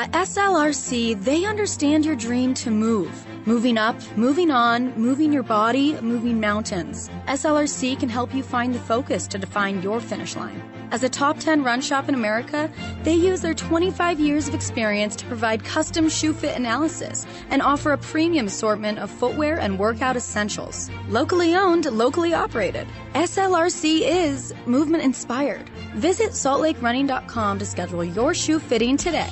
[0.00, 3.26] At SLRC, they understand your dream to move.
[3.46, 7.10] Moving up, moving on, moving your body, moving mountains.
[7.28, 10.62] SLRC can help you find the focus to define your finish line.
[10.90, 12.70] As a top 10 run shop in America,
[13.02, 17.92] they use their 25 years of experience to provide custom shoe fit analysis and offer
[17.92, 20.88] a premium assortment of footwear and workout essentials.
[21.10, 22.88] Locally owned, locally operated.
[23.14, 25.68] SLRC is movement inspired.
[25.94, 29.28] Visit saltlakerunning.com to schedule your shoe fitting today.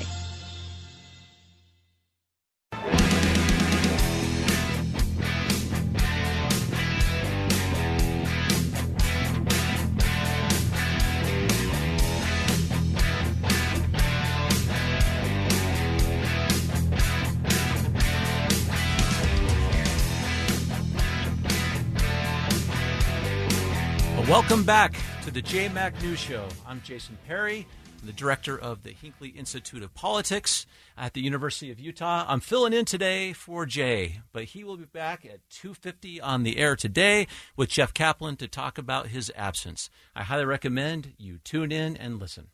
[24.28, 26.46] Welcome back to the JayMac News Show.
[26.66, 27.66] I'm Jason Perry,
[27.98, 30.66] I'm the director of the Hinckley Institute of Politics
[30.98, 32.26] at the University of Utah.
[32.28, 36.58] I'm filling in today for Jay, but he will be back at 2:50 on the
[36.58, 39.88] air today with Jeff Kaplan to talk about his absence.
[40.14, 42.48] I highly recommend you tune in and listen.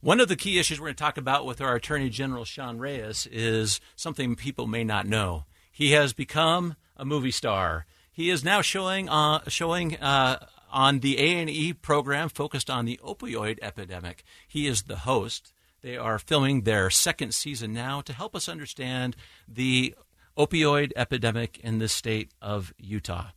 [0.00, 2.78] One of the key issues we're going to talk about with our Attorney General Sean
[2.78, 5.44] Reyes is something people may not know.
[5.70, 7.84] He has become a movie star.
[8.12, 12.84] He is now showing uh, showing uh, on the A and E program focused on
[12.84, 14.22] the opioid epidemic.
[14.46, 15.52] He is the host.
[15.82, 19.16] They are filming their second season now to help us understand
[19.48, 19.96] the
[20.38, 23.30] opioid epidemic in the state of Utah.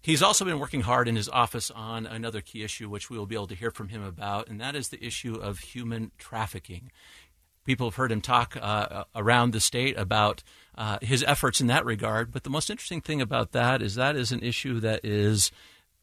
[0.00, 3.26] He's also been working hard in his office on another key issue, which we will
[3.26, 6.92] be able to hear from him about, and that is the issue of human trafficking.
[7.66, 10.42] People have heard him talk uh, around the state about
[10.78, 12.32] uh, his efforts in that regard.
[12.32, 15.50] But the most interesting thing about that is that is an issue that is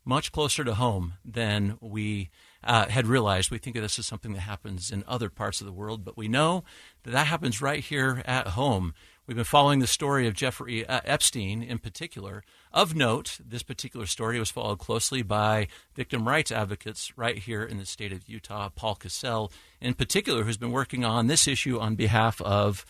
[0.06, 2.30] much closer to home than we
[2.64, 3.52] uh, had realized.
[3.52, 6.18] We think of this as something that happens in other parts of the world, but
[6.18, 6.64] we know
[7.04, 8.94] that that happens right here at home.
[9.26, 12.44] We've been following the story of Jeffrey uh, Epstein in particular.
[12.74, 17.78] Of note, this particular story was followed closely by victim rights advocates right here in
[17.78, 19.50] the state of Utah, Paul Cassell
[19.80, 22.86] in particular, who's been working on this issue on behalf of.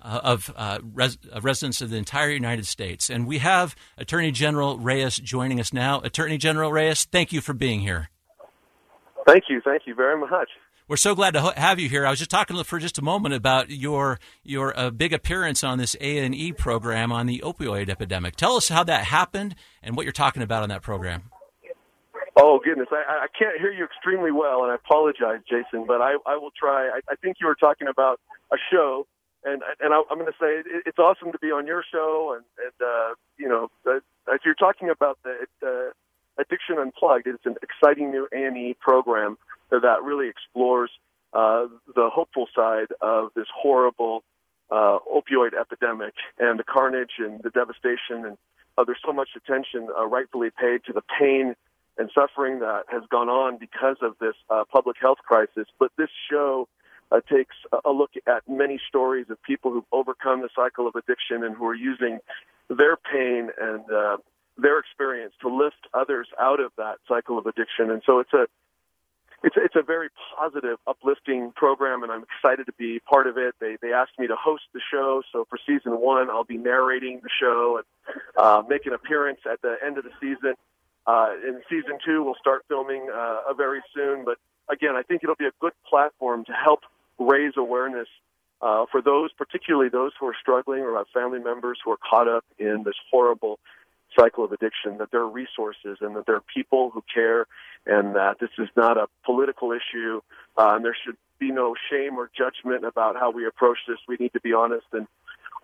[0.00, 3.10] Uh, of uh, res- residents of the entire United States.
[3.10, 6.00] And we have Attorney General Reyes joining us now.
[6.02, 8.08] Attorney General Reyes, thank you for being here.
[9.26, 9.60] Thank you.
[9.60, 10.50] Thank you very much.
[10.88, 12.06] We're so glad to have you here.
[12.06, 15.76] I was just talking for just a moment about your your uh, big appearance on
[15.76, 18.36] this A and E program on the opioid epidemic.
[18.36, 21.24] Tell us how that happened and what you're talking about on that program.
[22.36, 25.84] Oh goodness, I, I can't hear you extremely well, and I apologize, Jason.
[25.86, 26.88] But I, I will try.
[26.88, 28.18] I, I think you were talking about
[28.50, 29.06] a show,
[29.44, 32.34] and and I, I'm going to say it, it's awesome to be on your show,
[32.34, 33.70] and and uh, you know,
[34.28, 38.74] if you're talking about the uh, Addiction Unplugged, it's an exciting new A and E
[38.80, 39.36] program
[39.70, 40.90] that really explores
[41.32, 44.22] uh, the hopeful side of this horrible
[44.70, 48.24] uh, opioid epidemic and the carnage and the devastation.
[48.24, 48.38] And
[48.76, 51.54] uh, there's so much attention uh, rightfully paid to the pain
[51.98, 55.66] and suffering that has gone on because of this uh, public health crisis.
[55.78, 56.68] But this show
[57.10, 61.42] uh, takes a look at many stories of people who've overcome the cycle of addiction
[61.42, 62.20] and who are using
[62.68, 63.84] their pain and
[64.58, 67.90] their experience to lift others out of that cycle of addiction.
[67.90, 68.46] And so it's a
[69.42, 73.54] it's it's a very positive, uplifting program, and I'm excited to be part of it.
[73.60, 77.20] They they asked me to host the show, so for season one, I'll be narrating
[77.22, 80.54] the show and uh, make an appearance at the end of the season.
[81.06, 84.24] Uh, in season two, we'll start filming uh, very soon.
[84.24, 84.38] But
[84.68, 86.80] again, I think it'll be a good platform to help
[87.18, 88.08] raise awareness
[88.60, 92.28] uh, for those, particularly those who are struggling or have family members who are caught
[92.28, 93.58] up in this horrible
[94.18, 97.46] cycle of addiction, that there are resources and that there are people who care
[97.86, 100.20] and that this is not a political issue
[100.56, 103.98] uh, and there should be no shame or judgment about how we approach this.
[104.08, 105.06] We need to be honest and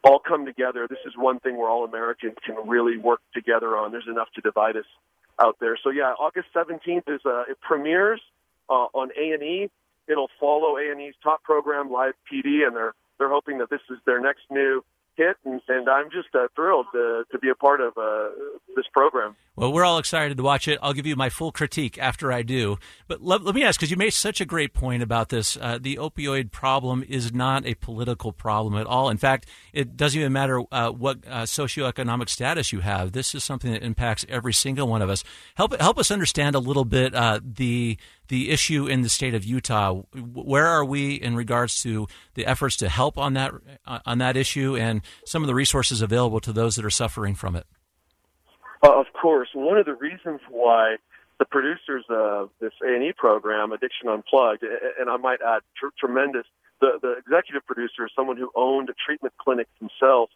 [0.04, 0.86] all come together.
[0.88, 3.90] This is one thing where all Americans can really work together on.
[3.90, 4.84] There's enough to divide us
[5.40, 5.78] out there.
[5.82, 8.20] So yeah, August 17th is uh, it premieres
[8.68, 9.70] uh, on A&E.
[10.06, 14.20] It'll follow A&E's top program, Live PD, and they're they're hoping that this is their
[14.20, 14.84] next new
[15.16, 18.28] hit, and, and I'm just uh, thrilled to, to be a part of uh,
[18.76, 19.36] this program.
[19.56, 20.78] Well, we're all excited to watch it.
[20.82, 22.76] I'll give you my full critique after I do.
[23.06, 25.56] But let, let me ask, because you made such a great point about this.
[25.56, 29.08] Uh, the opioid problem is not a political problem at all.
[29.08, 33.12] In fact, it doesn't even matter uh, what uh, socioeconomic status you have.
[33.12, 35.22] This is something that impacts every single one of us.
[35.54, 37.96] Help help us understand a little bit uh, the
[38.28, 40.02] the issue in the state of Utah.
[40.14, 43.52] Where are we in regards to the efforts to help on that
[43.86, 47.34] uh, on that issue and some of the resources available to those that are suffering
[47.34, 47.66] from it?
[48.82, 50.96] Uh, of course, one of the reasons why
[51.38, 56.44] the producers of this A&E program, Addiction Unplugged, and I might add, tr- tremendous.
[56.80, 60.30] The, the executive producer is someone who owned a treatment clinic himself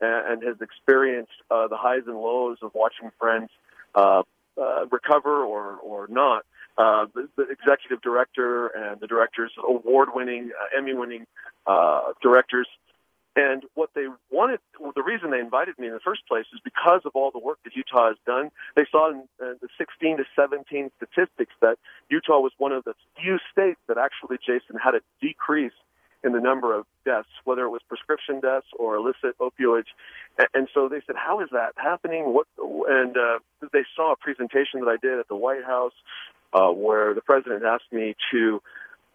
[0.00, 3.50] and, and has experienced uh, the highs and lows of watching friends
[3.94, 4.22] uh,
[4.60, 6.44] uh, recover or, or not.
[6.76, 11.24] Uh, the, the executive director and the directors, award-winning, uh, Emmy-winning
[11.66, 12.66] uh, directors,
[13.36, 16.60] and what they wanted, well, the reason they invited me in the first place is
[16.62, 18.50] because of all the work that Utah has done.
[18.76, 21.78] They saw in uh, the 16 to 17 statistics that
[22.10, 25.74] Utah was one of the few states that actually, Jason, had a decrease
[26.22, 29.90] in the number of deaths, whether it was prescription deaths or illicit opioids.
[30.54, 32.46] And, so they said, "How is that happening?" What?
[32.56, 33.38] And uh,
[33.72, 35.92] they saw a presentation that I did at the White House,
[36.54, 38.62] uh, where the president asked me to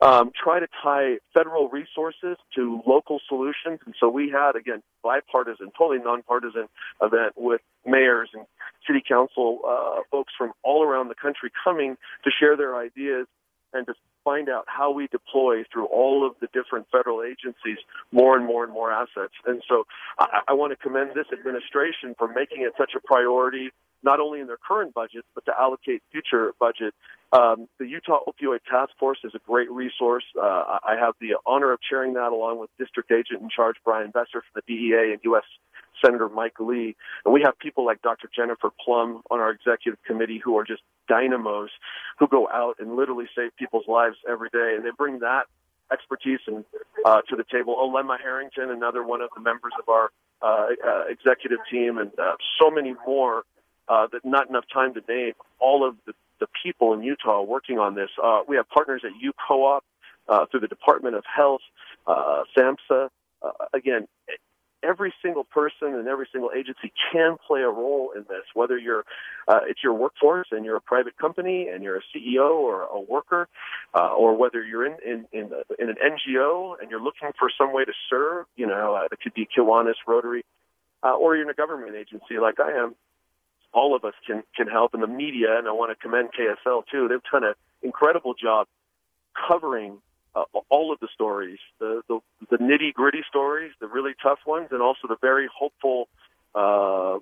[0.01, 3.79] um, try to tie federal resources to local solutions.
[3.85, 6.67] And so we had, again, bipartisan, totally nonpartisan
[7.01, 8.45] event with mayors and
[8.87, 13.27] city council uh, folks from all around the country coming to share their ideas
[13.73, 13.93] and to
[14.23, 17.77] find out how we deploy through all of the different federal agencies
[18.11, 19.33] more and more and more assets.
[19.45, 19.85] And so
[20.17, 23.71] I, I want to commend this administration for making it such a priority,
[24.03, 26.93] not only in their current budget, but to allocate future budget.
[27.31, 30.23] Um, the Utah Opioid Task Force is a great resource.
[30.35, 34.11] Uh, I have the honor of chairing that along with District Agent in Charge Brian
[34.11, 35.43] Besser from the DEA and U.S.
[36.03, 36.95] Senator Mike Lee.
[37.25, 38.29] And we have people like Dr.
[38.35, 41.69] Jennifer Plumb on our executive committee who are just dynamos
[42.17, 44.73] who go out and literally save people's lives every day.
[44.75, 45.45] And they bring that
[45.91, 46.63] expertise and,
[47.05, 47.75] uh, to the table.
[47.75, 50.11] Alema Harrington, another one of the members of our
[50.41, 53.43] uh, uh, executive team, and uh, so many more
[53.89, 57.79] uh, that not enough time to name all of the, the people in Utah working
[57.79, 58.09] on this.
[58.23, 59.83] Uh, we have partners at U Co-op
[60.27, 61.61] uh, through the Department of Health,
[62.07, 63.09] uh, SAMHSA.
[63.41, 64.07] Uh, again,
[64.83, 69.03] every single person and every single agency can play a role in this, whether you're
[69.47, 72.99] uh, it's your workforce and you're a private company and you're a CEO or a
[72.99, 73.47] worker,
[73.93, 77.73] uh, or whether you're in in in, in an NGO and you're looking for some
[77.73, 78.45] way to serve.
[78.55, 80.43] You know, uh, it could be Kiwanis, Rotary,
[81.03, 82.95] uh, or you're in a government agency like I am.
[83.73, 85.57] All of us can can help, and the media.
[85.57, 87.07] And I want to commend KSL too.
[87.07, 88.67] They've done an incredible job
[89.47, 89.99] covering
[90.35, 92.19] uh, all of the stories, the the,
[92.49, 96.07] the nitty gritty stories, the really tough ones, and also the very hopeful
[96.55, 97.15] uh,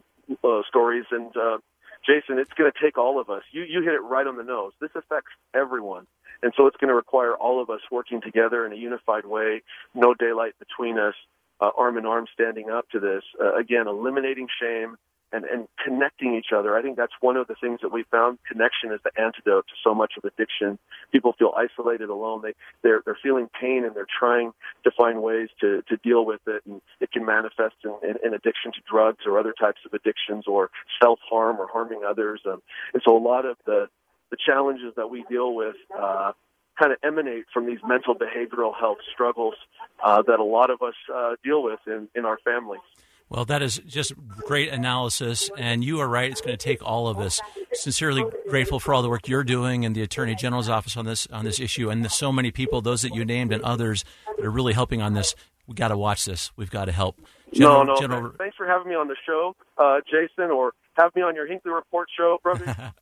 [0.43, 1.05] uh, stories.
[1.11, 1.57] And uh,
[2.05, 3.43] Jason, it's going to take all of us.
[3.51, 4.73] You you hit it right on the nose.
[4.79, 6.07] This affects everyone,
[6.43, 9.61] and so it's going to require all of us working together in a unified way.
[9.93, 11.15] No daylight between us.
[11.59, 13.23] Uh, arm in arm, standing up to this.
[13.41, 14.95] Uh, again, eliminating shame,
[15.31, 16.75] and, and connecting each other.
[16.75, 18.39] I think that's one of the things that we found.
[18.49, 20.79] Connection is the antidote to so much of addiction.
[21.11, 22.41] People feel isolated, alone.
[22.43, 24.53] They they're they're feeling pain and they're trying
[24.83, 26.63] to find ways to to deal with it.
[26.65, 30.45] And it can manifest in, in, in addiction to drugs or other types of addictions
[30.47, 30.69] or
[31.01, 32.41] self harm or harming others.
[32.45, 32.61] Um,
[32.93, 33.87] and so a lot of the
[34.31, 35.75] the challenges that we deal with.
[35.97, 36.33] Uh,
[36.79, 39.55] kind of emanate from these mental behavioral health struggles
[40.03, 42.81] uh, that a lot of us uh, deal with in, in our families.
[43.29, 46.31] Well, that is just great analysis, and you are right.
[46.31, 47.41] It's going to take all of us.
[47.73, 51.27] Sincerely grateful for all the work you're doing and the Attorney General's office on this
[51.27, 54.05] on this issue, and so many people, those that you named, and others
[54.37, 55.35] that are really helping on this.
[55.67, 56.51] We got to watch this.
[56.55, 57.19] We've got to help.
[57.51, 57.99] General, no, no.
[57.99, 58.31] General...
[58.37, 61.71] Thanks for having me on the show, uh, Jason, or have me on your Hinckley
[61.71, 62.65] Report show, brother.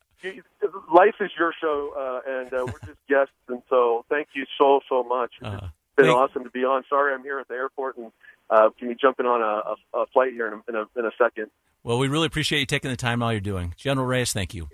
[0.92, 4.80] Life is your show, uh, and uh, we're just guests, and so thank you so
[4.90, 5.34] so much.
[5.40, 5.62] It's
[5.96, 6.18] been thank...
[6.18, 6.84] awesome to be on.
[6.90, 8.12] Sorry, I'm here at the airport and
[8.50, 11.00] uh, can you jump in on a, a, a flight here in a, in a,
[11.00, 11.48] in a second?
[11.84, 13.74] Well, we really appreciate you taking the time all you're doing.
[13.78, 14.70] General Reyes, thank you.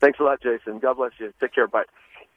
[0.00, 0.78] Thanks a lot, Jason.
[0.78, 1.32] God bless you.
[1.40, 1.66] Take care.
[1.66, 1.84] Bye.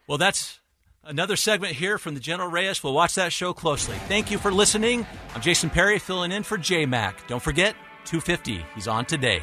[0.07, 0.59] Well, that's
[1.03, 2.83] another segment here from the General Reyes.
[2.83, 3.95] We'll watch that show closely.
[4.07, 5.05] Thank you for listening.
[5.33, 7.27] I'm Jason Perry filling in for JayMac.
[7.27, 8.65] Don't forget, 250.
[8.75, 9.41] He's on today.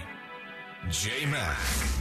[0.88, 1.99] JayMac.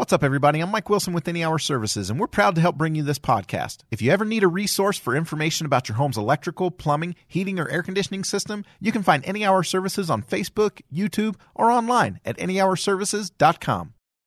[0.00, 0.60] What's up, everybody?
[0.60, 3.18] I'm Mike Wilson with Any Hour Services, and we're proud to help bring you this
[3.18, 3.80] podcast.
[3.90, 7.68] If you ever need a resource for information about your home's electrical, plumbing, heating, or
[7.68, 12.38] air conditioning system, you can find Any Hour Services on Facebook, YouTube, or online at
[12.38, 13.92] anyhourservices.com.